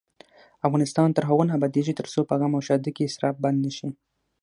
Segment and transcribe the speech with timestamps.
[0.67, 3.89] افغانستان تر هغو نه ابادیږي، ترڅو په غم او ښادۍ کې اسراف بند نشي.